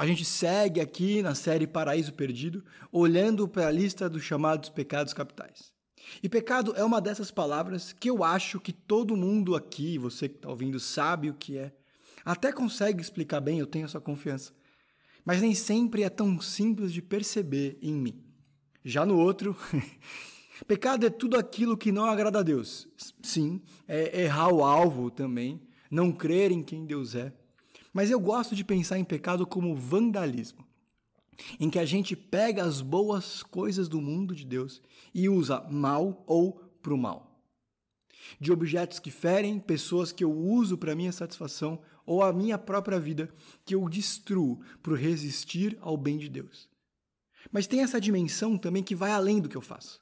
[0.00, 5.12] A gente segue aqui na série Paraíso Perdido, olhando para a lista dos chamados pecados
[5.12, 5.74] capitais.
[6.22, 10.36] E pecado é uma dessas palavras que eu acho que todo mundo aqui, você que
[10.36, 11.70] está ouvindo, sabe o que é.
[12.24, 14.52] Até consegue explicar bem, eu tenho essa confiança.
[15.22, 18.24] Mas nem sempre é tão simples de perceber em mim.
[18.82, 19.54] Já no outro,
[20.66, 22.88] pecado é tudo aquilo que não agrada a Deus.
[23.22, 27.32] Sim, é errar o alvo também, não crer em quem Deus é
[27.92, 30.66] mas eu gosto de pensar em pecado como vandalismo,
[31.58, 34.80] em que a gente pega as boas coisas do mundo de Deus
[35.14, 37.26] e usa mal ou para o mal.
[38.38, 43.00] De objetos que ferem, pessoas que eu uso para minha satisfação ou a minha própria
[43.00, 43.28] vida,
[43.64, 46.68] que eu destruo por resistir ao bem de Deus.
[47.50, 50.00] Mas tem essa dimensão também que vai além do que eu faço.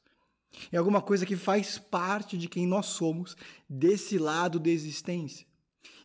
[0.73, 3.37] É alguma coisa que faz parte de quem nós somos,
[3.69, 5.49] desse lado da existência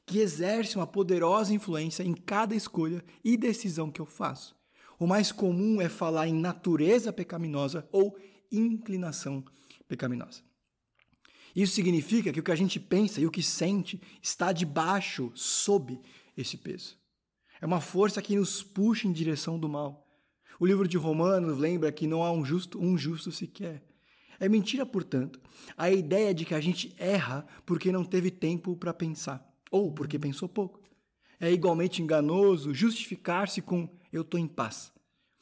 [0.06, 4.56] que exerce uma poderosa influência em cada escolha e decisão que eu faço.
[5.00, 8.18] O mais comum é falar em natureza pecaminosa ou
[8.52, 9.44] inclinação
[9.88, 10.42] pecaminosa.
[11.56, 16.00] Isso significa que o que a gente pensa e o que sente está debaixo, sob
[16.36, 16.98] esse peso.
[17.62, 20.06] É uma força que nos puxa em direção do mal.
[20.60, 23.84] O livro de Romanos lembra que não há um justo, um justo sequer.
[24.40, 25.40] É mentira, portanto,
[25.78, 30.20] a ideia de que a gente erra porque não teve tempo para pensar ou porque
[30.20, 30.82] pensou pouco.
[31.40, 34.92] É igualmente enganoso justificar-se com eu estou em paz.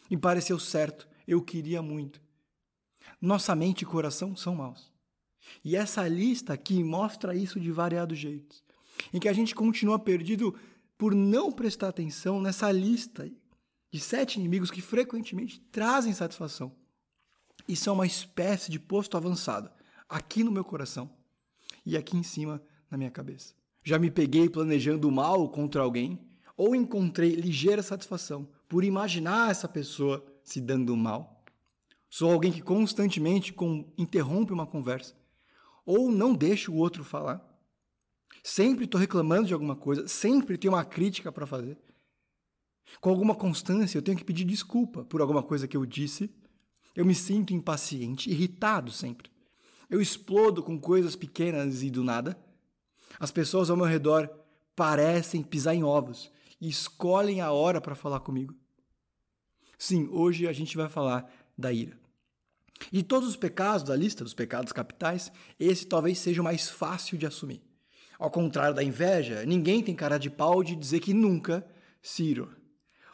[0.10, 2.22] Me pareceu certo, eu queria muito.
[3.20, 4.92] Nossa mente e coração são maus.
[5.64, 8.64] E essa lista aqui mostra isso de variados jeitos,
[9.14, 10.56] em que a gente continua perdido
[10.98, 13.30] por não prestar atenção nessa lista
[13.92, 16.76] de sete inimigos que frequentemente trazem satisfação
[17.68, 19.70] e são uma espécie de posto avançado
[20.08, 21.10] aqui no meu coração
[21.86, 23.54] e aqui em cima na minha cabeça.
[23.84, 26.20] Já me peguei planejando mal contra alguém
[26.56, 31.44] ou encontrei ligeira satisfação por imaginar essa pessoa se dando mal.
[32.10, 33.56] Sou alguém que constantemente
[33.98, 35.16] interrompe uma conversa
[35.86, 37.42] ou não deixa o outro falar.
[38.44, 41.78] Sempre estou reclamando de alguma coisa, sempre tenho uma crítica para fazer.
[43.00, 46.30] Com alguma constância, eu tenho que pedir desculpa por alguma coisa que eu disse.
[46.96, 49.32] Eu me sinto impaciente, irritado sempre.
[49.90, 52.38] Eu explodo com coisas pequenas e do nada.
[53.20, 54.30] As pessoas ao meu redor
[54.76, 58.56] parecem pisar em ovos e escolhem a hora para falar comigo.
[59.78, 62.00] Sim, hoje a gente vai falar da ira.
[62.92, 67.18] E todos os pecados da lista dos pecados capitais, esse talvez seja o mais fácil
[67.18, 67.62] de assumir.
[68.18, 71.66] Ao contrário da inveja, ninguém tem cara de pau de dizer que nunca
[72.02, 72.56] Ciro.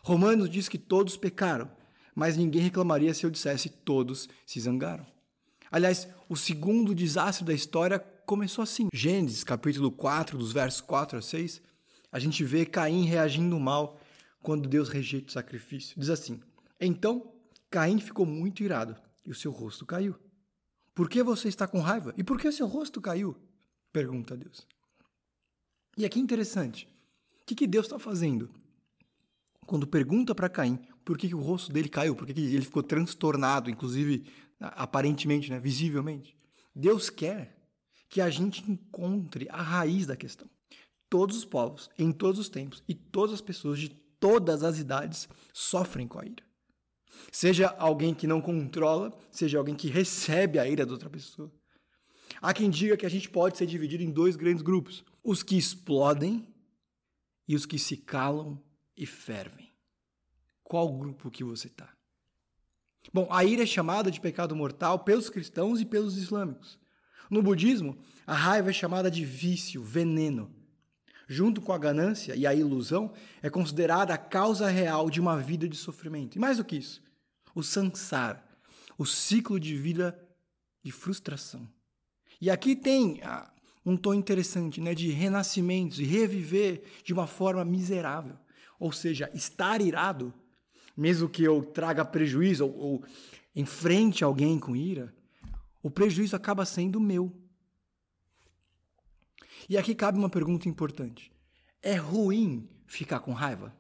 [0.04, 1.70] Romanos diz que todos pecaram,
[2.18, 5.06] mas ninguém reclamaria se eu dissesse todos se zangaram.
[5.70, 8.88] Aliás, o segundo desastre da história começou assim.
[8.92, 11.62] Gênesis, capítulo 4, dos versos 4 a 6,
[12.12, 14.00] a gente vê Caim reagindo mal
[14.42, 15.94] quando Deus rejeita o sacrifício.
[15.96, 16.42] Diz assim:
[16.82, 17.36] Então
[17.70, 20.16] Caim ficou muito irado e o seu rosto caiu.
[20.96, 22.16] Por que você está com raiva?
[22.18, 23.38] E por que seu rosto caiu?
[23.94, 24.66] Pergunta Deus.
[25.96, 26.88] E aqui é interessante.
[27.44, 28.50] O que Deus está fazendo?
[29.68, 32.66] Quando pergunta para Caim por que, que, o rosto dele caiu, por que, que ele
[32.66, 34.26] ficou transtornado, inclusive
[34.60, 36.36] aparentemente, né, visivelmente.
[36.76, 37.58] Deus quer
[38.10, 40.50] que a gente encontre a raiz da questão.
[41.10, 43.88] Todos os povos, em todos os tempos e todas as pessoas de
[44.20, 46.44] todas as idades sofrem com a ira.
[47.32, 51.50] Seja alguém que não controla, seja alguém que recebe a ira da outra pessoa.
[52.42, 55.58] Há quem diga que a gente pode ser dividido em dois grandes grupos: os que
[55.58, 56.54] explodem
[57.48, 58.62] e os que se calam
[58.98, 59.67] e fervem.
[60.68, 61.88] Qual grupo que você está?
[63.14, 66.78] Bom, a ira é chamada de pecado mortal pelos cristãos e pelos islâmicos.
[67.30, 70.54] No budismo, a raiva é chamada de vício, veneno.
[71.26, 75.70] Junto com a ganância e a ilusão, é considerada a causa real de uma vida
[75.70, 76.36] de sofrimento.
[76.36, 77.02] E mais do que isso,
[77.56, 78.44] o sansara,
[78.98, 80.20] o ciclo de vida
[80.84, 81.66] de frustração.
[82.42, 83.50] E aqui tem ah,
[83.86, 88.38] um tom interessante, né, de renascimentos e reviver de uma forma miserável.
[88.78, 90.34] Ou seja, estar irado,
[90.98, 93.04] mesmo que eu traga prejuízo ou, ou
[93.56, 95.14] enfrente alguém com ira,
[95.84, 97.32] o prejuízo acaba sendo meu.
[99.70, 101.32] E aqui cabe uma pergunta importante:
[101.82, 103.74] é ruim ficar com raiva?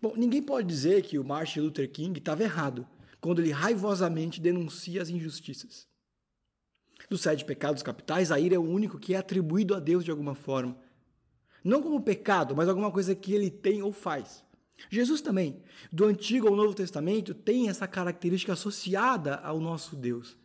[0.00, 2.86] Bom, ninguém pode dizer que o Martin Luther King estava errado
[3.20, 5.88] quando ele raivosamente denuncia as injustiças.
[7.08, 10.10] Dos sete pecados capitais, a ira é o único que é atribuído a Deus de
[10.10, 10.76] alguma forma.
[11.62, 14.44] Não como pecado, mas alguma coisa que ele tem ou faz.
[14.90, 20.36] Jesus também, do Antigo ao Novo Testamento, tem essa característica associada ao nosso Deus.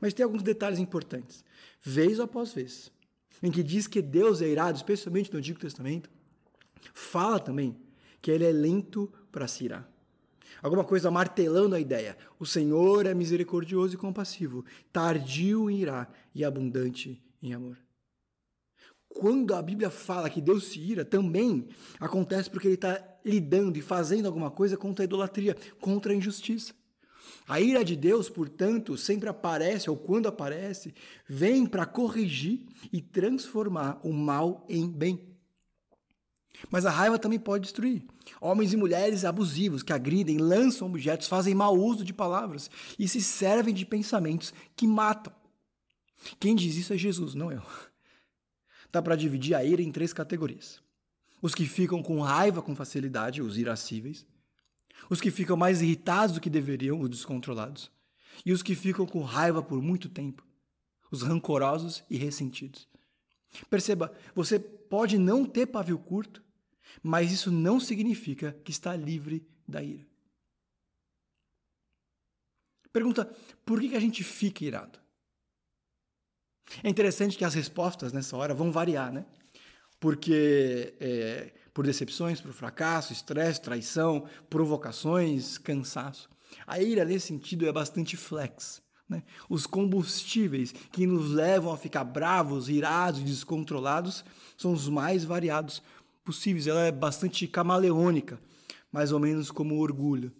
[0.00, 1.44] Mas tem alguns detalhes importantes.
[1.80, 2.90] Vez após vez,
[3.42, 6.10] em que diz que Deus é irado, especialmente no Antigo Testamento,
[6.94, 7.76] fala também
[8.20, 9.88] que ele é lento para se irar.
[10.62, 12.16] Alguma coisa martelando a ideia.
[12.38, 17.76] O Senhor é misericordioso e compassivo, tardio em irá e abundante em amor.
[19.14, 21.68] Quando a Bíblia fala que Deus se ira, também
[22.00, 26.74] acontece porque ele está lidando e fazendo alguma coisa contra a idolatria, contra a injustiça.
[27.46, 30.94] A ira de Deus, portanto, sempre aparece, ou quando aparece,
[31.28, 35.20] vem para corrigir e transformar o mal em bem.
[36.70, 38.04] Mas a raiva também pode destruir.
[38.40, 43.20] Homens e mulheres abusivos que agridem, lançam objetos, fazem mau uso de palavras e se
[43.20, 45.32] servem de pensamentos que matam.
[46.38, 47.62] Quem diz isso é Jesus, não eu.
[48.92, 50.80] Dá para dividir a ira em três categorias:
[51.40, 54.26] os que ficam com raiva com facilidade, os irascíveis,
[55.08, 57.90] os que ficam mais irritados do que deveriam, os descontrolados,
[58.44, 60.46] e os que ficam com raiva por muito tempo,
[61.10, 62.86] os rancorosos e ressentidos.
[63.68, 66.42] Perceba, você pode não ter pavio curto,
[67.02, 70.06] mas isso não significa que está livre da ira.
[72.92, 73.24] Pergunta:
[73.64, 75.01] por que a gente fica irado?
[76.82, 79.24] É interessante que as respostas nessa hora vão variar, né?
[80.00, 86.28] Porque é, por decepções, por fracasso, estresse, traição, provocações, cansaço.
[86.66, 88.82] A ira, nesse sentido, é bastante flex.
[89.08, 89.22] Né?
[89.48, 94.24] Os combustíveis que nos levam a ficar bravos, irados e descontrolados
[94.56, 95.82] são os mais variados
[96.24, 96.66] possíveis.
[96.66, 98.40] Ela é bastante camaleônica,
[98.90, 100.32] mais ou menos como o orgulho.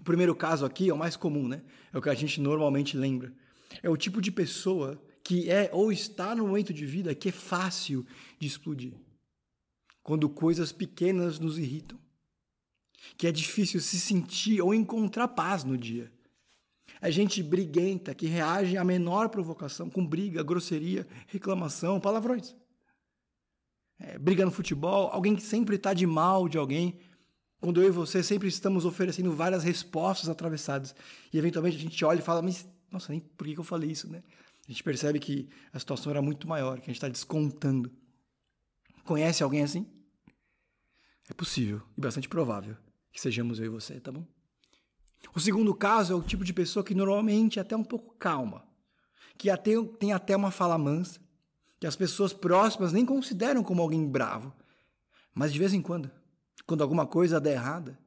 [0.00, 1.62] O primeiro caso aqui é o mais comum, né?
[1.92, 3.32] É o que a gente normalmente lembra.
[3.82, 7.32] É o tipo de pessoa que é ou está no momento de vida que é
[7.32, 8.04] fácil
[8.40, 8.94] de explodir
[10.02, 11.98] quando coisas pequenas nos irritam,
[13.16, 16.10] que é difícil se sentir ou encontrar paz no dia.
[17.00, 22.54] É gente briguenta que reage à menor provocação com briga, grosseria, reclamação, palavrões.
[23.98, 26.98] É, briga no futebol, alguém que sempre está de mal de alguém,
[27.60, 30.94] quando eu e você sempre estamos oferecendo várias respostas atravessadas.
[31.32, 34.10] E eventualmente a gente olha e fala, mas nossa, nem por que eu falei isso,
[34.10, 34.22] né?
[34.68, 37.90] A gente percebe que a situação era muito maior, que a gente está descontando.
[39.04, 39.86] Conhece alguém assim?
[41.28, 42.76] É possível e bastante provável
[43.12, 44.26] que sejamos eu e você, tá bom?
[45.34, 48.66] O segundo caso é o tipo de pessoa que normalmente é até um pouco calma,
[49.36, 51.20] que até, tem até uma fala mansa,
[51.78, 54.52] que as pessoas próximas nem consideram como alguém bravo.
[55.34, 56.10] Mas de vez em quando,
[56.66, 57.98] quando alguma coisa der errada,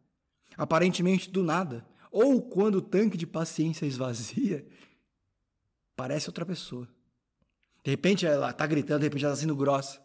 [0.58, 1.86] aparentemente do nada,
[2.16, 4.66] ou quando o tanque de paciência esvazia,
[5.98, 6.88] parece outra pessoa.
[7.84, 10.02] De repente ela está gritando, de repente ela está sendo grossa.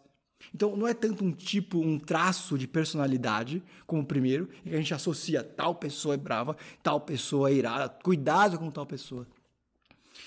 [0.53, 4.77] Então, não é tanto um tipo, um traço de personalidade como o primeiro, que a
[4.77, 9.25] gente associa tal pessoa é brava, tal pessoa é irada, cuidado com tal pessoa.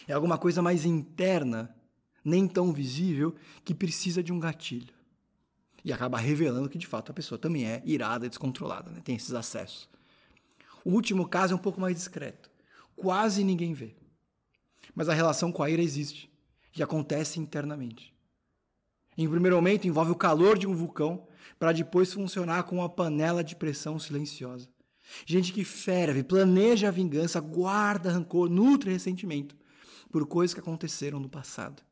[0.08, 1.76] É alguma coisa mais interna,
[2.25, 4.94] nem tão visível, que precisa de um gatilho.
[5.84, 9.02] E acaba revelando que, de fato, a pessoa também é irada, descontrolada, né?
[9.04, 9.92] tem esses acessos.
[10.84, 12.50] O último caso é um pouco mais discreto.
[12.94, 13.96] Quase ninguém vê.
[14.94, 16.31] Mas a relação com a ira existe
[16.76, 18.14] e acontece internamente.
[19.16, 21.26] Em primeiro momento, envolve o calor de um vulcão,
[21.58, 24.69] para depois funcionar como uma panela de pressão silenciosa.
[25.26, 29.56] Gente que ferve, planeja a vingança, guarda rancor, nutre ressentimento
[30.10, 31.82] por coisas que aconteceram no passado.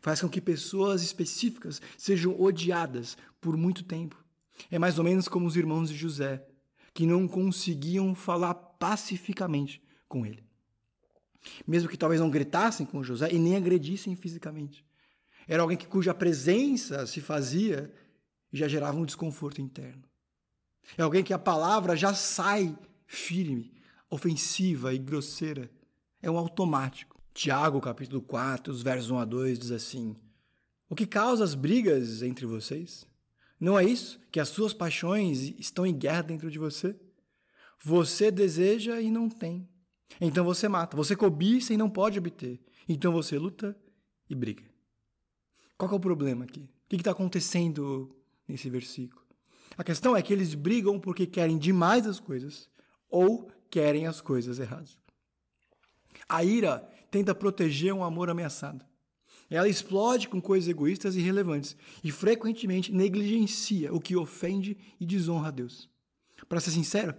[0.00, 4.24] Faz com que pessoas específicas sejam odiadas por muito tempo.
[4.70, 6.45] É mais ou menos como os irmãos de José,
[6.96, 10.42] que não conseguiam falar pacificamente com ele.
[11.66, 14.82] Mesmo que talvez não gritassem com José e nem agredissem fisicamente.
[15.46, 17.92] Era alguém que, cuja presença se fazia
[18.50, 20.04] e já gerava um desconforto interno.
[20.96, 22.74] É alguém que a palavra já sai
[23.06, 23.74] firme,
[24.08, 25.70] ofensiva e grosseira.
[26.22, 27.20] É um automático.
[27.34, 30.16] Tiago, capítulo 4, os versos 1 a 2, diz assim:
[30.88, 33.06] O que causa as brigas entre vocês?
[33.58, 34.20] Não é isso?
[34.30, 36.94] Que as suas paixões estão em guerra dentro de você?
[37.82, 39.68] Você deseja e não tem.
[40.20, 40.96] Então você mata.
[40.96, 42.60] Você cobiça e não pode obter.
[42.88, 43.76] Então você luta
[44.28, 44.64] e briga.
[45.76, 46.60] Qual é o problema aqui?
[46.60, 48.14] O que está acontecendo
[48.48, 49.22] nesse versículo?
[49.76, 52.68] A questão é que eles brigam porque querem demais as coisas
[53.10, 54.96] ou querem as coisas erradas.
[56.28, 56.78] A ira
[57.10, 58.84] tenta proteger um amor ameaçado.
[59.48, 65.48] Ela explode com coisas egoístas e irrelevantes e frequentemente negligencia o que ofende e desonra
[65.48, 65.88] a Deus.
[66.48, 67.14] Para ser sincero,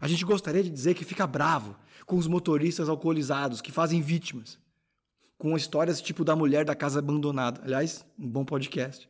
[0.00, 4.58] a gente gostaria de dizer que fica bravo com os motoristas alcoolizados que fazem vítimas
[5.42, 7.60] com histórias tipo da mulher da casa abandonada.
[7.64, 9.08] Aliás, um bom podcast.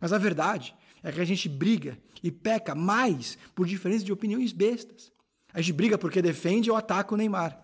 [0.00, 4.52] Mas a verdade é que a gente briga e peca mais por diferenças de opiniões
[4.52, 5.12] bestas.
[5.52, 7.56] A gente briga porque defende ou ataca o Neymar.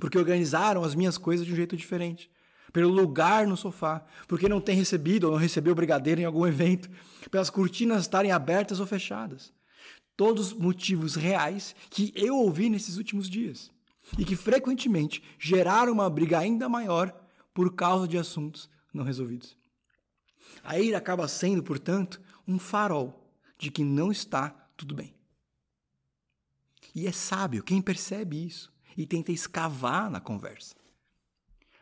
[0.00, 2.28] porque organizaram as minhas coisas de um jeito diferente,
[2.72, 6.90] pelo lugar no sofá, porque não tem recebido ou não recebeu brigadeiro em algum evento,
[7.30, 9.52] pelas cortinas estarem abertas ou fechadas.
[10.16, 13.70] Todos motivos reais que eu ouvi nesses últimos dias
[14.18, 17.14] e que frequentemente geraram uma briga ainda maior
[17.54, 19.56] por causa de assuntos não resolvidos.
[20.62, 25.14] A ira acaba sendo, portanto, um farol de que não está tudo bem.
[26.94, 30.74] E é sábio quem percebe isso e tenta escavar na conversa.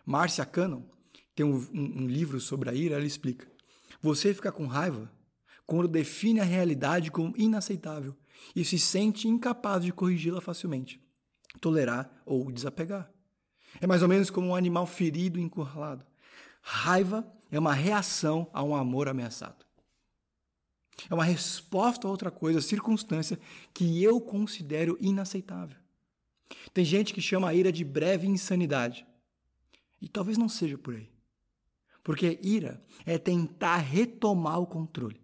[0.08, 0.84] Marcia Cannon
[1.34, 3.46] tem um, um, um livro sobre a ira, ela explica.
[4.00, 5.12] Você fica com raiva
[5.66, 8.16] quando define a realidade como inaceitável
[8.56, 10.98] e se sente incapaz de corrigi-la facilmente,
[11.60, 13.12] tolerar ou desapegar.
[13.82, 16.06] É mais ou menos como um animal ferido e encurralado.
[16.62, 19.66] Raiva é uma reação a um amor ameaçado.
[21.10, 23.38] É uma resposta a outra coisa, circunstância
[23.74, 25.76] que eu considero inaceitável.
[26.72, 29.06] Tem gente que chama a ira de breve insanidade.
[30.00, 31.10] E talvez não seja por aí.
[32.02, 35.20] Porque ira é tentar retomar o controle.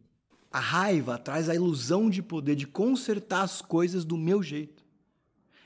[0.50, 4.84] A raiva traz a ilusão de poder de consertar as coisas do meu jeito.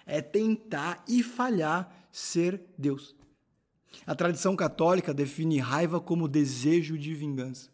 [0.07, 3.15] É tentar e falhar ser Deus.
[4.07, 7.71] A tradição católica define raiva como desejo de vingança.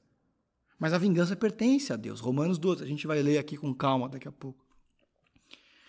[0.79, 2.21] Mas a vingança pertence a Deus.
[2.21, 4.65] Romanos 12, a gente vai ler aqui com calma daqui a pouco.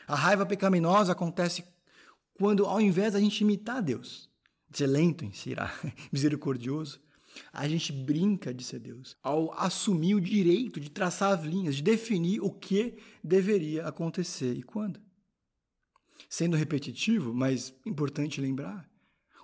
[0.08, 1.66] A raiva pecaminosa acontece
[2.38, 4.35] quando, ao invés da gente imitar Deus, de
[4.78, 5.58] ser lento em ser
[6.12, 7.00] misericordioso,
[7.52, 11.84] a gente brinca de ser Deus, ao assumir o direito de traçar as linhas, de
[11.84, 15.02] definir o que deveria acontecer e quando.
[16.30, 18.90] Sendo repetitivo, mas importante lembrar,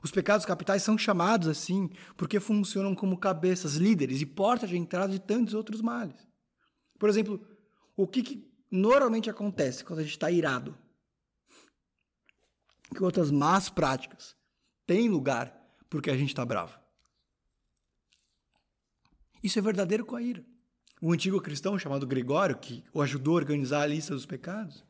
[0.04, 5.12] os pecados capitais são chamados assim porque funcionam como cabeças, líderes e portas de entrada
[5.12, 6.28] de tantos outros males.
[6.98, 7.46] Por exemplo,
[7.96, 10.76] o que, que normalmente acontece quando a gente está irado?
[12.96, 14.36] Que outras más práticas
[14.92, 15.58] têm lugar
[15.90, 16.78] porque a gente está bravo.
[19.42, 20.44] Isso é verdadeiro com a ira.
[21.02, 24.84] O antigo cristão chamado Gregório, que o ajudou a organizar a lista dos pecados,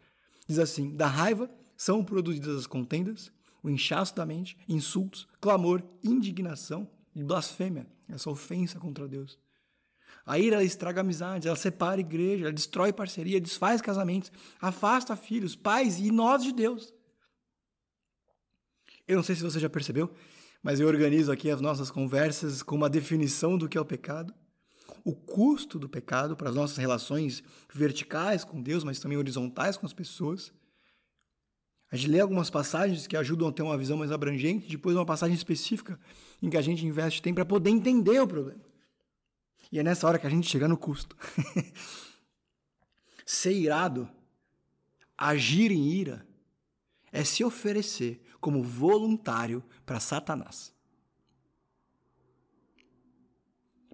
[0.48, 3.31] diz assim: da raiva são produzidas as contendas,
[3.62, 9.38] o inchaço da mente, insultos, clamor, indignação e blasfêmia, essa ofensa contra Deus.
[10.25, 15.15] A ira ela estraga amizades, ela separa a igreja, ela destrói parceria, desfaz casamentos, afasta
[15.15, 16.91] filhos, pais e nós de Deus.
[19.12, 20.10] Eu não sei se você já percebeu,
[20.63, 24.34] mas eu organizo aqui as nossas conversas com uma definição do que é o pecado,
[25.03, 29.86] o custo do pecado para as nossas relações verticais com Deus, mas também horizontais com
[29.86, 30.53] as pessoas,
[31.91, 35.06] a gente lê algumas passagens que ajudam a ter uma visão mais abrangente, depois uma
[35.06, 36.00] passagem específica
[36.41, 38.63] em que a gente investe tempo para poder entender o problema.
[39.70, 41.18] E é nessa hora que a gente chega no custo.
[43.25, 44.10] Ser irado,
[45.18, 46.25] agir em ira,
[47.12, 50.74] é se oferecer como voluntário para Satanás.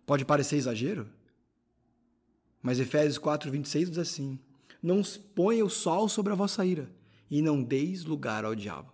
[0.05, 1.07] Pode parecer exagero,
[2.61, 4.39] mas Efésios 4, 26 diz assim:
[4.81, 5.01] Não
[5.35, 6.89] ponha o sol sobre a vossa ira
[7.29, 8.91] e não deis lugar ao diabo.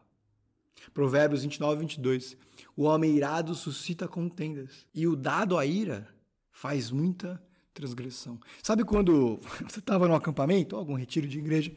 [0.91, 2.35] Provérbios 29, 22.
[2.75, 6.07] O homem irado suscita contendas, e o dado à ira
[6.51, 7.41] faz muita
[7.73, 8.39] transgressão.
[8.61, 11.71] Sabe quando você estava no acampamento, ou algum retiro de igreja,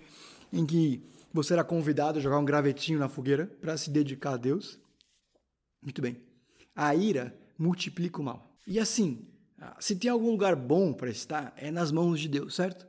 [0.53, 1.03] em que
[1.37, 4.79] você era convidado a jogar um gravetinho na fogueira para se dedicar a Deus?
[5.81, 6.21] Muito bem.
[6.75, 8.57] A ira multiplica o mal.
[8.67, 9.27] E assim,
[9.79, 12.87] se tem algum lugar bom para estar, é nas mãos de Deus, certo?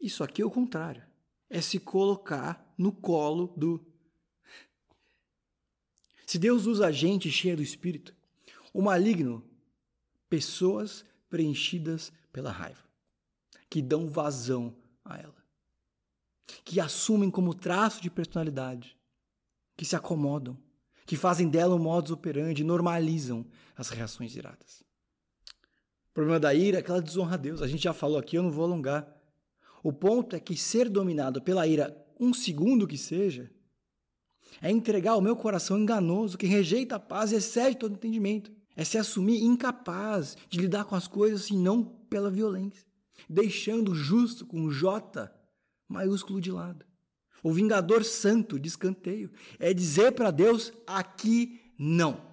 [0.00, 1.08] Isso aqui é o contrário
[1.48, 3.84] é se colocar no colo do.
[6.26, 8.14] Se Deus usa a gente cheia do espírito,
[8.72, 9.42] o maligno,
[10.28, 12.84] pessoas preenchidas pela raiva,
[13.70, 15.37] que dão vazão a ela,
[16.64, 18.96] que assumem como traço de personalidade,
[19.76, 20.56] que se acomodam,
[21.06, 24.82] que fazem dela um modus operandi, normalizam as reações iradas.
[26.10, 27.62] O problema da ira é que ela desonra a Deus.
[27.62, 29.06] A gente já falou aqui, eu não vou alongar.
[29.82, 33.50] O ponto é que ser dominado pela ira, um segundo que seja,
[34.60, 38.50] é entregar o meu coração enganoso que rejeita a paz e excede todo entendimento.
[38.74, 42.84] É se assumir incapaz de lidar com as coisas e não pela violência,
[43.28, 45.30] deixando justo com J
[45.88, 46.84] maiúsculo de lado.
[47.42, 52.28] O vingador santo de escanteio é dizer para Deus aqui não.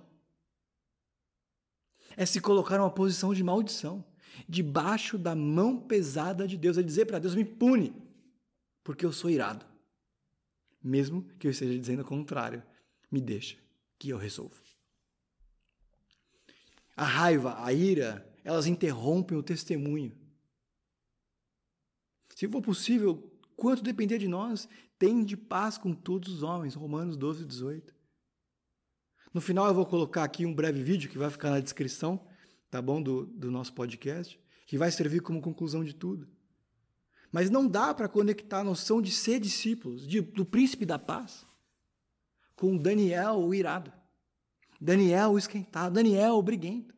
[2.17, 4.03] É se colocar numa posição de maldição
[4.47, 6.77] debaixo da mão pesada de Deus.
[6.77, 7.93] É dizer para Deus: me pune,
[8.83, 9.65] porque eu sou irado.
[10.81, 12.63] Mesmo que eu esteja dizendo o contrário,
[13.12, 13.57] me deixa,
[13.97, 14.55] que eu resolvo.
[16.95, 20.15] A raiva, a ira, elas interrompem o testemunho.
[22.35, 26.75] Se for possível, quanto depender de nós, tem de paz com todos os homens.
[26.75, 27.93] Romanos 12, 18.
[29.33, 32.25] No final eu vou colocar aqui um breve vídeo que vai ficar na descrição,
[32.69, 36.27] tá bom, do, do nosso podcast, que vai servir como conclusão de tudo.
[37.31, 41.45] Mas não dá para conectar a noção de ser discípulos, de, do príncipe da paz,
[42.55, 43.91] com Daniel o irado,
[44.79, 46.95] Daniel o esquentado, Daniel o briguento.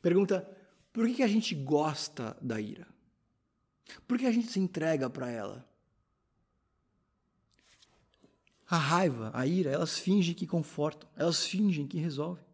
[0.00, 0.48] Pergunta:
[0.92, 2.86] por que, que a gente gosta da ira?
[4.06, 5.68] Por que a gente se entrega para ela?
[8.68, 12.44] A raiva, a ira, elas fingem que confortam, elas fingem que resolvem.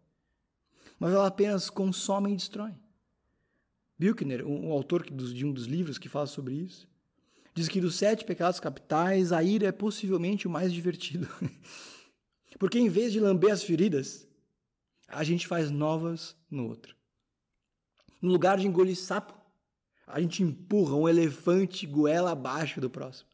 [0.98, 2.78] Mas elas apenas consomem e destroem.
[3.98, 6.88] Buchner, um, um autor de um dos livros que fala sobre isso,
[7.54, 11.28] diz que dos sete pecados capitais, a ira é possivelmente o mais divertido.
[12.58, 14.26] Porque em vez de lamber as feridas,
[15.08, 16.96] a gente faz novas no outro.
[18.20, 19.34] No lugar de engolir sapo,
[20.06, 23.28] a gente empurra um elefante goela abaixo do próximo.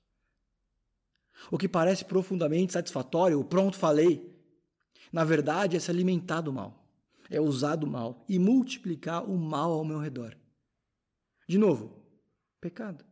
[1.51, 4.31] O que parece profundamente satisfatório, o pronto falei,
[5.13, 6.87] na verdade é se alimentar do mal,
[7.29, 10.37] é usar do mal e multiplicar o mal ao meu redor.
[11.49, 12.01] De novo,
[12.61, 13.05] pecado.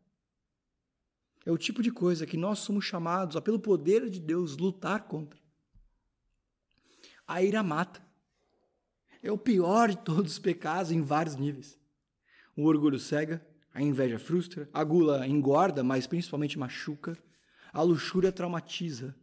[1.44, 5.04] É o tipo de coisa que nós somos chamados, a, pelo poder de Deus, lutar
[5.08, 5.40] contra.
[7.26, 8.06] A ira mata.
[9.22, 11.78] É o pior de todos os pecados em vários níveis.
[12.54, 17.16] O orgulho cega, a inveja frustra, a gula engorda, mas principalmente machuca,
[17.72, 19.14] a luxúria traumatiza,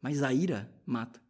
[0.00, 1.20] mas a ira mata.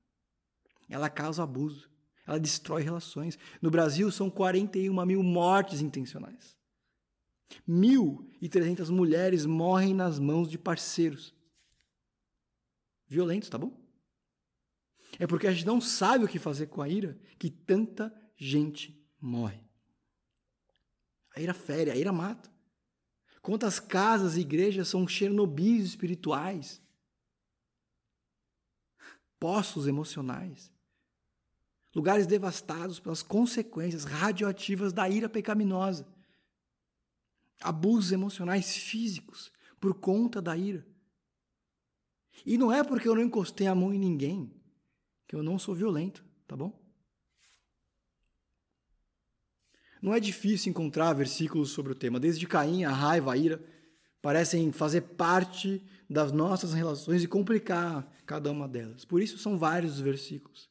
[0.89, 1.89] Ela causa abuso,
[2.27, 3.39] ela destrói relações.
[3.61, 6.57] No Brasil, são 41 mil mortes intencionais.
[7.67, 11.35] 1.300 mulheres morrem nas mãos de parceiros
[13.07, 13.73] violentos, tá bom?
[15.19, 19.03] É porque a gente não sabe o que fazer com a ira que tanta gente
[19.21, 19.68] morre.
[21.39, 22.51] A ira fere, a ira mata.
[23.41, 26.83] Quantas casas e igrejas são Chernobis espirituais?
[29.39, 30.69] Poços emocionais.
[31.95, 36.09] Lugares devastados pelas consequências radioativas da ira pecaminosa.
[37.61, 40.85] Abusos emocionais físicos por conta da ira.
[42.45, 44.53] E não é porque eu não encostei a mão em ninguém
[45.29, 46.88] que eu não sou violento, tá bom?
[50.01, 52.21] Não é difícil encontrar versículos sobre o tema.
[52.21, 53.63] Desde Caim, a raiva, a ira,
[54.23, 59.05] parecem fazer parte das nossas relações e complicar cada uma delas.
[59.05, 60.69] Por isso são vários os versículos.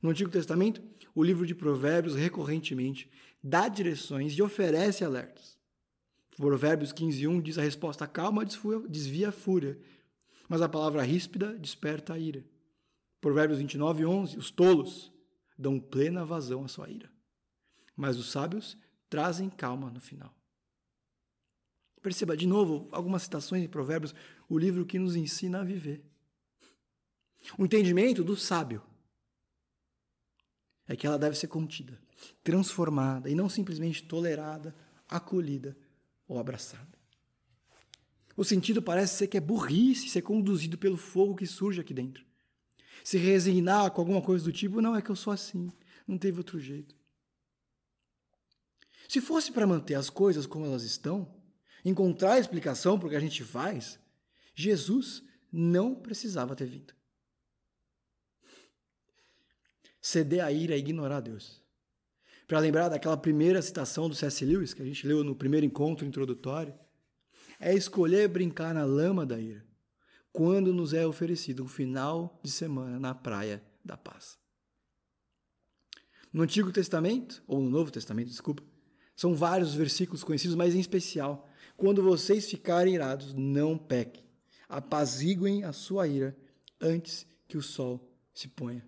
[0.00, 0.82] No Antigo Testamento,
[1.14, 3.10] o livro de Provérbios recorrentemente
[3.42, 5.58] dá direções e oferece alertas.
[6.36, 8.44] Provérbios 15:1 diz a resposta calma
[8.88, 9.78] desvia a fúria,
[10.48, 12.44] mas a palavra ríspida desperta a ira.
[13.20, 15.12] Provérbios 29:11 os tolos
[15.58, 17.12] dão plena vazão à sua ira
[17.96, 18.76] mas os sábios
[19.08, 20.34] trazem calma no final.
[22.00, 24.14] Perceba de novo algumas citações de Provérbios,
[24.48, 26.04] o livro que nos ensina a viver.
[27.56, 28.82] O entendimento do sábio
[30.86, 32.00] é que ela deve ser contida,
[32.42, 34.74] transformada e não simplesmente tolerada,
[35.08, 35.76] acolhida
[36.26, 36.98] ou abraçada.
[38.36, 42.24] O sentido parece ser que é burrice ser conduzido pelo fogo que surge aqui dentro.
[43.04, 45.70] Se resignar com alguma coisa do tipo, não é que eu sou assim,
[46.06, 46.96] não teve outro jeito.
[49.12, 51.30] Se fosse para manter as coisas como elas estão,
[51.84, 54.00] encontrar a explicação para o que a gente faz,
[54.54, 55.22] Jesus
[55.52, 56.94] não precisava ter vindo.
[60.00, 61.62] Ceder à ira é ignorar Deus.
[62.48, 64.46] Para lembrar daquela primeira citação do C.S.
[64.46, 66.74] Lewis, que a gente leu no primeiro encontro introdutório,
[67.60, 69.62] é escolher brincar na lama da ira,
[70.32, 74.38] quando nos é oferecido um final de semana na praia da paz.
[76.32, 78.71] No Antigo Testamento, ou no Novo Testamento, desculpa,
[79.14, 84.24] são vários versículos conhecidos, mas em especial, quando vocês ficarem irados, não pequem.
[84.68, 86.36] Apaziguem a sua ira
[86.80, 88.86] antes que o sol se ponha.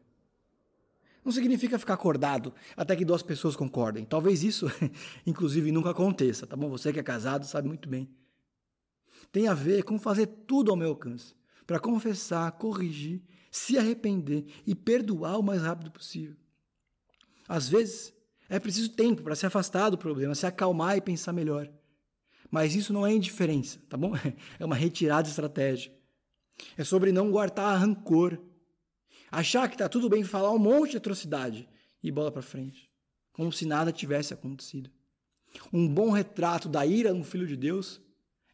[1.25, 4.05] Não significa ficar acordado até que duas pessoas concordem.
[4.05, 4.67] Talvez isso,
[5.27, 6.69] inclusive, nunca aconteça, tá bom?
[6.69, 8.09] Você que é casado sabe muito bem.
[9.33, 11.35] Tem a ver com fazer tudo ao meu alcance
[11.67, 16.37] para confessar, corrigir, se arrepender e perdoar o mais rápido possível.
[17.49, 18.14] Às vezes,
[18.49, 21.71] é preciso tempo para se afastar do problema, se acalmar e pensar melhor.
[22.51, 24.13] Mas isso não é indiferença, tá bom?
[24.59, 25.95] É uma retirada estratégica.
[26.77, 28.39] É sobre não guardar rancor.
[29.31, 31.69] Achar que tá tudo bem falar um monte de atrocidade
[32.03, 32.91] e bola para frente,
[33.33, 34.91] como se nada tivesse acontecido.
[35.73, 38.01] Um bom retrato da ira no filho de Deus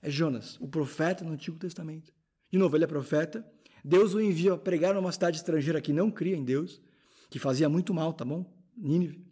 [0.00, 2.12] é Jonas, o profeta no Antigo Testamento.
[2.50, 3.46] De novo, ele é profeta.
[3.84, 6.80] Deus o envia a pregar numa cidade estrangeira que não cria em Deus,
[7.28, 8.44] que fazia muito mal, tá bom?
[8.76, 9.29] Nínive.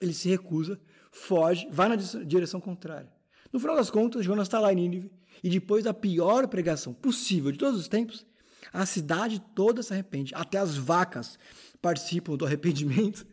[0.00, 3.12] Ele se recusa, foge, vai na direção contrária.
[3.52, 5.10] No final das contas, Jonas está lá em Nínive
[5.42, 8.26] e depois da pior pregação possível de todos os tempos,
[8.72, 11.38] a cidade toda se arrepende, até as vacas
[11.80, 13.26] participam do arrependimento.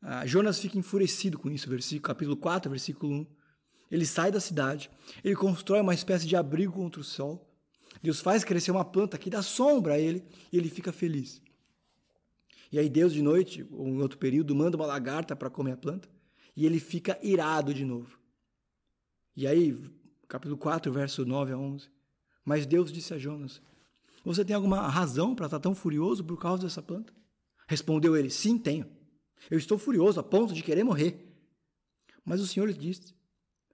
[0.00, 3.26] Ah, Jonas fica enfurecido com isso, versículo, capítulo 4, versículo 1.
[3.90, 4.90] Ele sai da cidade,
[5.22, 7.48] ele constrói uma espécie de abrigo contra o sol.
[8.02, 11.42] Deus faz crescer uma planta que dá sombra a ele e ele fica feliz.
[12.72, 15.76] E aí Deus de noite, ou em outro período, manda uma lagarta para comer a
[15.76, 16.08] planta
[16.56, 18.18] e ele fica irado de novo.
[19.36, 19.78] E aí,
[20.26, 21.90] capítulo 4, verso 9 a 11.
[22.42, 23.60] Mas Deus disse a Jonas:
[24.24, 27.12] Você tem alguma razão para estar tão furioso por causa dessa planta?
[27.68, 28.86] Respondeu ele: Sim, tenho.
[29.50, 31.28] Eu estou furioso a ponto de querer morrer.
[32.24, 33.14] Mas o Senhor lhe disse: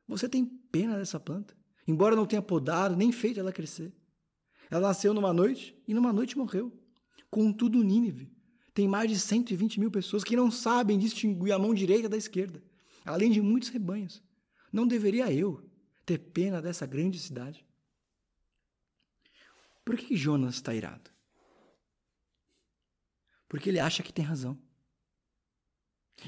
[0.09, 1.57] Você tem pena dessa planta,
[1.87, 3.93] embora não tenha podado nem feito ela crescer.
[4.69, 6.73] Ela nasceu numa noite e numa noite morreu.
[7.31, 8.38] Contudo, Nínive
[8.79, 12.63] tem mais de 120 mil pessoas que não sabem distinguir a mão direita da esquerda,
[13.05, 14.23] além de muitos rebanhos.
[14.73, 15.69] Não deveria eu
[16.07, 17.67] ter pena dessa grande cidade?
[19.85, 21.11] Por que Jonas está irado?
[23.49, 24.57] Porque ele acha que tem razão.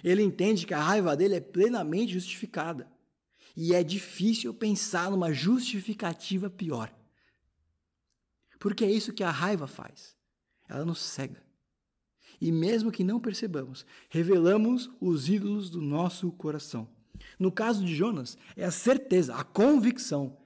[0.02, 2.90] Ele entende que a raiva dele é plenamente justificada.
[3.56, 6.92] E é difícil pensar numa justificativa pior.
[8.58, 10.16] Porque é isso que a raiva faz.
[10.68, 11.48] Ela nos cega.
[12.40, 16.88] E mesmo que não percebamos, revelamos os ídolos do nosso coração.
[17.38, 20.38] No caso de Jonas, é a certeza, a convicção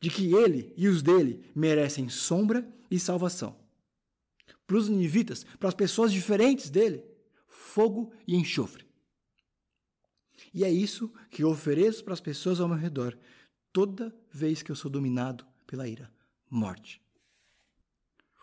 [0.00, 3.56] de que ele e os dele merecem sombra e salvação.
[4.66, 7.04] Para os ninivitas, para as pessoas diferentes dele,
[7.46, 8.84] fogo e enxofre.
[10.52, 13.16] E é isso que eu ofereço para as pessoas ao meu redor
[13.72, 16.10] toda vez que eu sou dominado pela ira,
[16.50, 17.00] morte.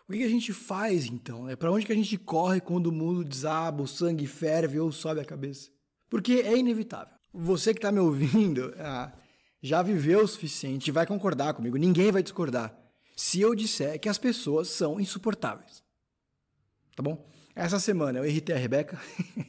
[0.08, 1.48] O que a gente faz então?
[1.48, 4.92] É para onde que a gente corre quando o mundo desaba, o sangue ferve ou
[4.92, 5.68] sobe a cabeça?
[6.08, 7.14] Porque é inevitável.
[7.34, 9.12] Você que está me ouvindo ah,
[9.60, 11.76] já viveu o suficiente vai concordar comigo.
[11.76, 12.76] Ninguém vai discordar
[13.16, 15.82] se eu disser que as pessoas são insuportáveis.
[16.94, 17.28] Tá bom?
[17.54, 19.00] Essa semana eu irritei a Rebeca,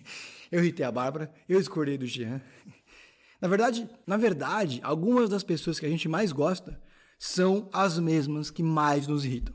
[0.51, 2.41] eu irritei a Bárbara, eu discordei do Jean.
[3.39, 6.81] Na verdade, na verdade, algumas das pessoas que a gente mais gosta
[7.19, 9.53] são as mesmas que mais nos irritam.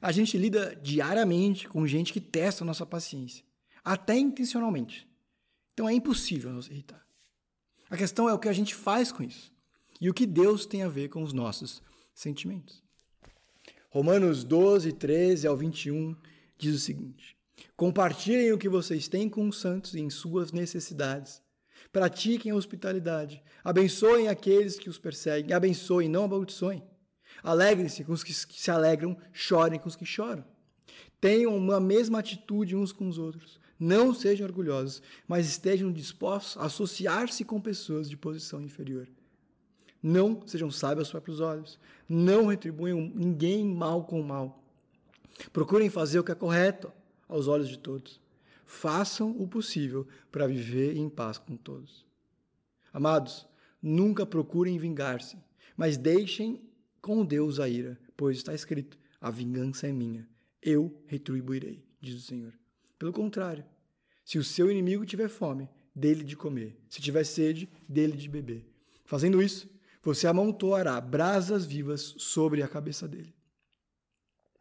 [0.00, 3.44] A gente lida diariamente com gente que testa a nossa paciência,
[3.84, 5.06] até intencionalmente.
[5.74, 7.04] Então é impossível nos irritar.
[7.88, 9.52] A questão é o que a gente faz com isso
[10.00, 11.82] e o que Deus tem a ver com os nossos
[12.14, 12.82] sentimentos.
[13.90, 16.16] Romanos 12, 13 ao 21
[16.56, 17.36] diz o seguinte:
[17.76, 21.42] Compartilhem o que vocês têm com os santos em suas necessidades.
[21.92, 23.42] Pratiquem a hospitalidade.
[23.64, 25.52] Abençoem aqueles que os perseguem.
[25.52, 26.82] Abençoem, não amaldiçoem.
[27.42, 30.44] Alegrem-se com os que se alegram, chorem com os que choram.
[31.20, 33.60] Tenham uma mesma atitude uns com os outros.
[33.78, 39.08] Não sejam orgulhosos, mas estejam dispostos a associar-se com pessoas de posição inferior.
[40.02, 41.78] Não sejam sábios aos próprios olhos.
[42.08, 44.62] Não retribuam ninguém mal com mal.
[45.52, 46.92] Procurem fazer o que é correto
[47.28, 48.20] aos olhos de todos.
[48.64, 52.04] Façam o possível para viver em paz com todos.
[52.92, 53.46] Amados,
[53.82, 55.36] nunca procurem vingar-se,
[55.76, 56.60] mas deixem
[57.00, 60.28] com Deus a ira, pois está escrito: a vingança é minha,
[60.62, 62.52] eu retribuirei, diz o Senhor.
[62.98, 63.64] Pelo contrário,
[64.24, 68.66] se o seu inimigo tiver fome, dele de comer, se tiver sede, dele de beber.
[69.04, 69.68] Fazendo isso,
[70.02, 73.34] você amontoará brasas vivas sobre a cabeça dele.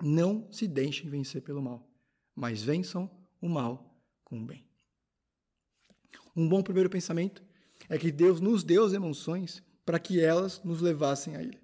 [0.02, 1.88] Não se deixem vencer pelo mal,
[2.36, 3.10] mas vençam
[3.42, 4.66] o mal com o bem.
[6.36, 7.44] Um bom primeiro pensamento
[7.88, 11.60] é que Deus nos deu as emoções para que elas nos levassem a Ele.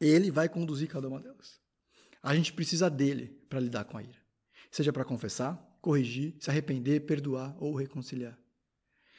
[0.00, 1.60] Ele vai conduzir cada uma delas.
[2.22, 4.18] A gente precisa dele para lidar com a ira.
[4.70, 8.38] Seja para confessar, corrigir, se arrepender, perdoar ou reconciliar.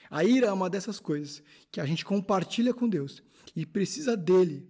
[0.10, 1.42] A ira é uma dessas coisas
[1.72, 3.24] que a gente compartilha com Deus
[3.56, 4.68] e precisa dele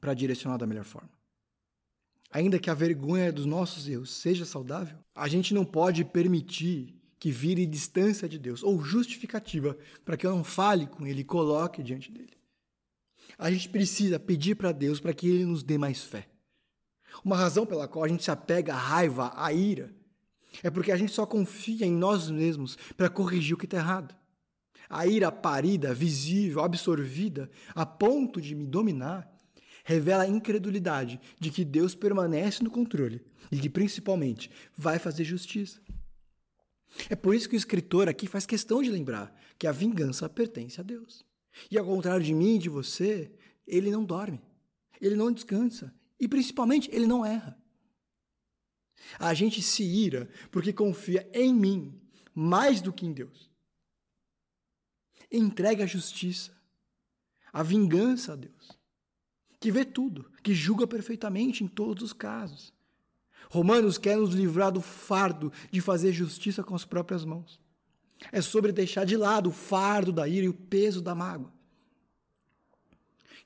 [0.00, 1.10] para direcionar da melhor forma.
[2.30, 7.30] Ainda que a vergonha dos nossos erros seja saudável, a gente não pode permitir que
[7.30, 11.82] vire distância de Deus ou justificativa para que eu não fale com ele e coloque
[11.82, 12.35] diante dele.
[13.38, 16.28] A gente precisa pedir para Deus para que Ele nos dê mais fé.
[17.24, 19.94] Uma razão pela qual a gente se apega à raiva, à ira,
[20.62, 24.14] é porque a gente só confia em nós mesmos para corrigir o que está errado.
[24.88, 29.30] A ira parida, visível, absorvida, a ponto de me dominar,
[29.84, 35.80] revela a incredulidade de que Deus permanece no controle e que, principalmente, vai fazer justiça.
[37.10, 40.80] É por isso que o escritor aqui faz questão de lembrar que a vingança pertence
[40.80, 41.24] a Deus.
[41.70, 43.32] E ao contrário de mim e de você,
[43.66, 44.40] ele não dorme,
[45.00, 47.58] ele não descansa e principalmente ele não erra.
[49.18, 52.00] A gente se ira porque confia em mim
[52.34, 53.50] mais do que em Deus.
[55.30, 56.56] entregue a justiça,
[57.52, 58.78] a vingança a Deus,
[59.58, 62.72] que vê tudo, que julga perfeitamente em todos os casos.
[63.50, 67.60] Romanos quer nos livrar do fardo de fazer justiça com as próprias mãos.
[68.32, 71.52] É sobre deixar de lado o fardo da ira e o peso da mágoa.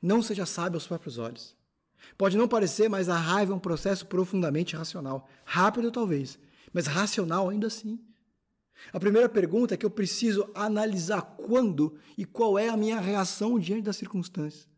[0.01, 1.57] Não seja sábio aos próprios olhos.
[2.17, 5.29] Pode não parecer, mas a raiva é um processo profundamente racional.
[5.45, 6.39] Rápido, talvez,
[6.73, 7.99] mas racional ainda assim.
[8.93, 13.59] A primeira pergunta é que eu preciso analisar quando e qual é a minha reação
[13.59, 14.69] diante das circunstâncias.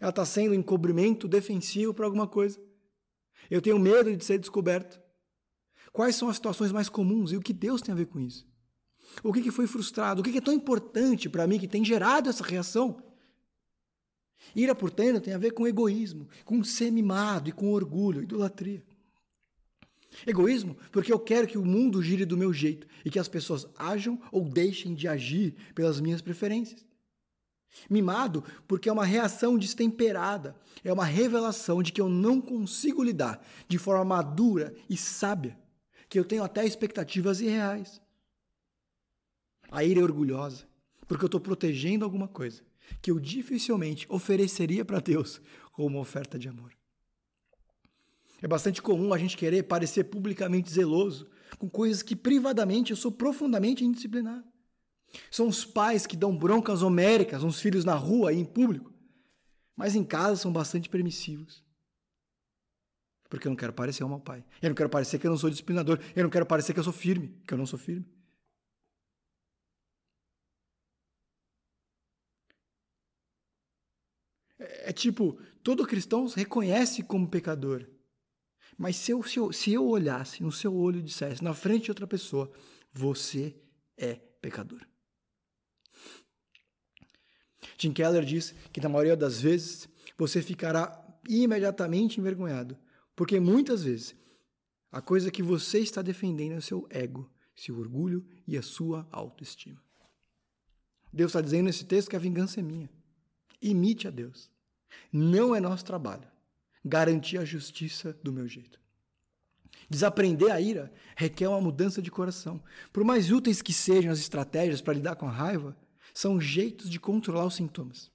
[0.00, 2.60] Ela está sendo um encobrimento defensivo para alguma coisa.
[3.50, 5.00] Eu tenho medo de ser descoberto.
[5.98, 8.46] Quais são as situações mais comuns e o que Deus tem a ver com isso?
[9.20, 10.20] O que, foi frustrado?
[10.20, 13.02] O que, é tão importante para mim que tem gerado essa reação?
[14.54, 18.80] Ira, portanto, tem a ver com egoísmo, com ser mimado e com orgulho, idolatria.
[20.24, 23.66] Egoísmo, porque eu quero que o mundo gire do meu jeito e que as pessoas
[23.76, 26.86] ajam ou deixem de agir pelas minhas preferências.
[27.90, 33.44] Mimado, porque é uma reação destemperada, é uma revelação de que eu não consigo lidar
[33.66, 35.58] de forma madura e sábia,
[36.08, 38.00] que eu tenho até expectativas irreais.
[39.70, 40.66] A ira é orgulhosa,
[41.06, 42.62] porque eu estou protegendo alguma coisa
[43.02, 45.40] que eu dificilmente ofereceria para Deus
[45.72, 46.72] como uma oferta de amor.
[48.40, 53.10] É bastante comum a gente querer parecer publicamente zeloso com coisas que privadamente eu sou
[53.10, 54.44] profundamente indisciplinado.
[55.30, 58.92] São os pais que dão broncas homéricas uns filhos na rua e em público,
[59.74, 61.64] mas em casa são bastante permissivos.
[63.28, 64.44] Porque eu não quero parecer um mau pai.
[64.62, 66.00] Eu não quero parecer que eu não sou disciplinador.
[66.16, 68.06] Eu não quero parecer que eu sou firme, que eu não sou firme.
[74.58, 77.86] É, é tipo, todo cristão se reconhece como pecador.
[78.76, 81.84] Mas se eu, se, eu, se eu olhasse no seu olho e dissesse, na frente
[81.84, 82.50] de outra pessoa,
[82.92, 83.56] você
[83.96, 84.80] é pecador.
[87.76, 92.78] Tim Keller diz que na maioria das vezes você ficará imediatamente envergonhado,
[93.18, 94.14] porque muitas vezes
[94.92, 99.08] a coisa que você está defendendo é o seu ego, seu orgulho e a sua
[99.10, 99.82] autoestima.
[101.12, 102.88] Deus está dizendo nesse texto que a vingança é minha.
[103.60, 104.48] Imite a Deus.
[105.12, 106.28] Não é nosso trabalho
[106.84, 108.80] garantir a justiça do meu jeito.
[109.90, 112.62] Desaprender a ira requer uma mudança de coração.
[112.92, 115.76] Por mais úteis que sejam as estratégias para lidar com a raiva,
[116.14, 118.12] são jeitos de controlar os sintomas.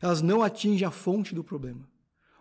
[0.00, 1.88] Elas não atingem a fonte do problema.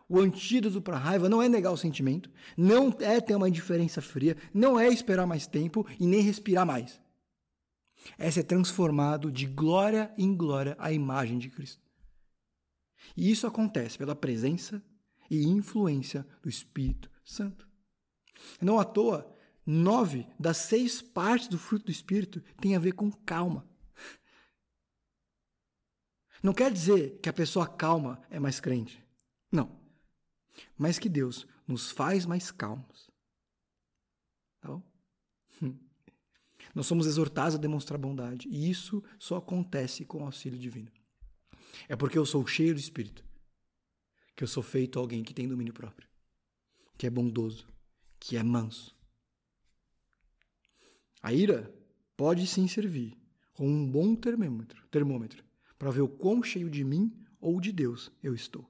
[0.10, 4.02] O antídoto para a raiva não é negar o sentimento, não é ter uma indiferença
[4.02, 7.02] fria, não é esperar mais tempo e nem respirar mais.
[8.18, 11.82] É ser transformado de glória em glória à imagem de Cristo.
[13.18, 14.82] E isso acontece pela presença
[15.30, 17.68] e influência do Espírito Santo.
[18.62, 19.30] Não à toa,
[19.66, 23.68] nove das seis partes do fruto do Espírito têm a ver com calma.
[26.42, 29.04] Não quer dizer que a pessoa calma é mais crente.
[29.52, 29.77] Não.
[30.78, 33.10] Mas que Deus nos faz mais calmos.
[34.60, 34.84] Tá bom?
[36.74, 38.48] Nós somos exortados a demonstrar bondade.
[38.50, 40.92] E isso só acontece com o auxílio divino.
[41.88, 43.28] É porque eu sou cheio do Espírito
[44.38, 46.08] que eu sou feito alguém que tem domínio próprio,
[46.96, 47.68] que é bondoso,
[48.20, 48.96] que é manso.
[51.24, 51.74] A ira
[52.16, 53.18] pode sim servir
[53.54, 55.44] como um bom termômetro, termômetro
[55.80, 58.70] para ver o quão cheio de mim ou de Deus eu estou.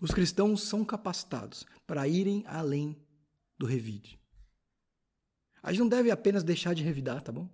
[0.00, 2.96] Os cristãos são capacitados para irem além
[3.58, 4.20] do revide.
[5.62, 7.48] A gente não deve apenas deixar de revidar, tá bom?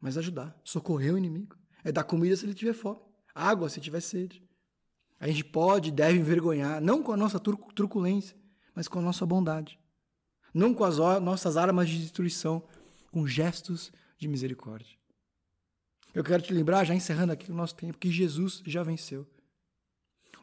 [0.00, 1.56] Mas ajudar, socorrer o inimigo.
[1.82, 3.04] É dar comida se ele tiver fome
[3.34, 4.42] água se tiver sede.
[5.18, 8.36] A gente pode e deve envergonhar, não com a nossa truculência,
[8.74, 9.78] mas com a nossa bondade.
[10.52, 12.62] Não com as nossas armas de destruição,
[13.10, 14.96] com gestos de misericórdia.
[16.14, 19.26] Eu quero te lembrar, já encerrando aqui o nosso tempo, que Jesus já venceu.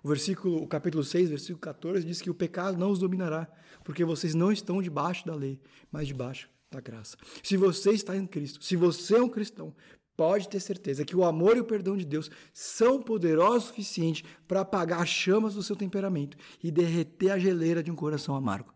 [0.04, 3.48] O versículo, o capítulo 6, versículo 14 diz que o pecado não os dominará,
[3.84, 5.60] porque vocês não estão debaixo da lei,
[5.92, 7.18] mas debaixo da graça.
[7.44, 9.76] Se você está em Cristo, se você é um cristão,
[10.18, 14.24] pode ter certeza que o amor e o perdão de Deus são poderosos o suficiente
[14.48, 18.74] para apagar as chamas do seu temperamento e derreter a geleira de um coração amargo.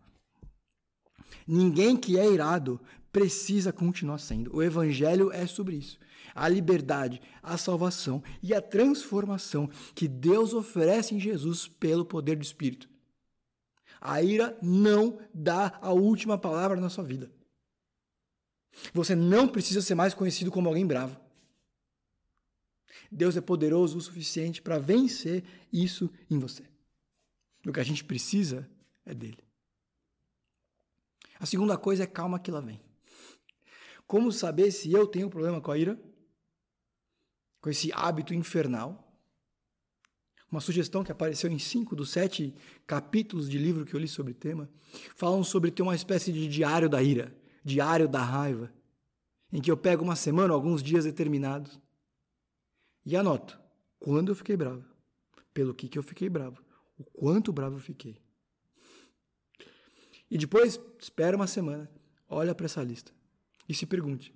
[1.46, 2.80] Ninguém que é irado
[3.16, 4.54] precisa continuar sendo.
[4.54, 5.98] O Evangelho é sobre isso.
[6.34, 12.42] A liberdade, a salvação e a transformação que Deus oferece em Jesus pelo poder do
[12.42, 12.90] Espírito.
[14.02, 17.32] A ira não dá a última palavra na sua vida.
[18.92, 21.18] Você não precisa ser mais conhecido como alguém bravo.
[23.10, 26.64] Deus é poderoso o suficiente para vencer isso em você.
[27.66, 28.68] O que a gente precisa
[29.06, 29.42] é dele.
[31.40, 32.84] A segunda coisa é calma que lá vem.
[34.06, 36.00] Como saber se eu tenho problema com a ira?
[37.60, 39.02] Com esse hábito infernal?
[40.50, 42.54] Uma sugestão que apareceu em cinco dos sete
[42.86, 44.70] capítulos de livro que eu li sobre o tema,
[45.16, 48.72] falam sobre ter uma espécie de diário da ira, diário da raiva,
[49.52, 51.80] em que eu pego uma semana, alguns dias determinados,
[53.04, 53.58] e anoto
[53.98, 54.84] quando eu fiquei bravo,
[55.52, 56.62] pelo que, que eu fiquei bravo,
[56.96, 58.16] o quanto bravo eu fiquei.
[60.30, 61.90] E depois, espera uma semana,
[62.28, 63.12] olha para essa lista
[63.68, 64.34] e se pergunte: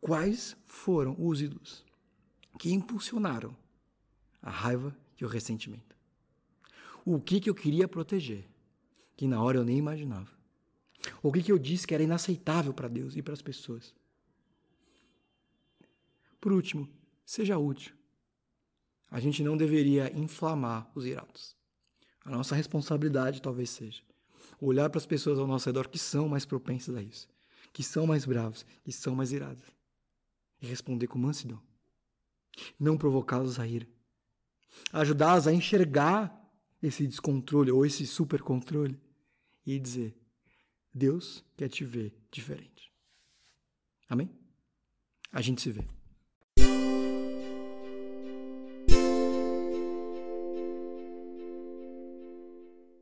[0.00, 1.84] quais foram os ídolos
[2.58, 3.56] que impulsionaram
[4.42, 5.96] a raiva e o ressentimento?
[7.04, 8.46] O que, que eu queria proteger,
[9.16, 10.30] que na hora eu nem imaginava?
[11.22, 13.94] O que, que eu disse que era inaceitável para Deus e para as pessoas?
[16.40, 16.88] Por último,
[17.24, 17.94] seja útil.
[19.10, 21.56] A gente não deveria inflamar os irados.
[22.24, 24.02] A nossa responsabilidade talvez seja
[24.60, 27.28] olhar para as pessoas ao nosso redor que são mais propensas a isso,
[27.72, 29.64] que são mais bravos, que são mais irados,
[30.60, 31.60] e responder com mansidão.
[32.78, 33.86] Não provocá-los a ira.
[34.92, 36.36] Ajudá-los a enxergar
[36.82, 39.00] esse descontrole ou esse supercontrole
[39.66, 40.16] e dizer:
[40.92, 42.92] Deus quer te ver diferente.
[44.08, 44.30] Amém?
[45.32, 45.86] A gente se vê.